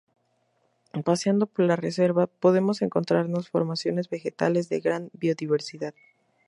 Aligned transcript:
Paseando 1.05 1.45
por 1.45 1.63
la 1.65 1.75
Reserva 1.75 2.25
podemos 2.25 2.81
encontrarnos 2.81 3.49
formaciones 3.51 4.09
vegetales 4.09 4.67
de 4.67 4.79
gran 4.79 5.11
biodiversidad. 5.13 5.93